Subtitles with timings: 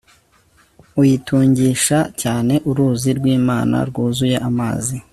[0.99, 4.95] Uyitungisha cyane uruzi rwImana rwuzuye amazi